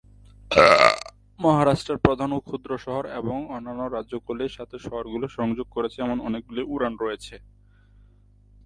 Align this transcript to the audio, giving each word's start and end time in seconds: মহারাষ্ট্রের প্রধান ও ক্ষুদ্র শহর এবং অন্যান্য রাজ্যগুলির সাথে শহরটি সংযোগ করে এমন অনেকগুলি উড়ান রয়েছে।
মহারাষ্ট্রের 1.39 1.99
প্রধান 2.05 2.29
ও 2.33 2.39
ক্ষুদ্র 2.47 2.71
শহর 2.77 3.03
এবং 3.19 3.37
অন্যান্য 3.55 3.81
রাজ্যগুলির 3.87 4.55
সাথে 4.57 4.75
শহরটি 4.79 5.27
সংযোগ 5.37 5.67
করে 5.75 5.87
এমন 6.05 6.17
অনেকগুলি 6.27 6.61
উড়ান 6.73 6.93
রয়েছে। 7.03 7.35